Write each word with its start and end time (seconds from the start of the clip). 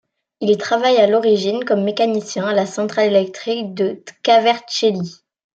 Il 0.39 0.57
travaille 0.57 0.97
à 0.97 1.05
l'origine 1.05 1.63
comme 1.63 1.83
mécanicien 1.83 2.47
à 2.47 2.53
la 2.55 2.65
centrale 2.65 3.05
électrique 3.05 3.75
de 3.75 4.01
Tkvartchéli. 4.03 5.19